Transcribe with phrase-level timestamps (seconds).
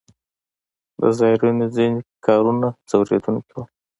[1.01, 3.63] د زایرینو ځینې کارونه ځوروونکي وو.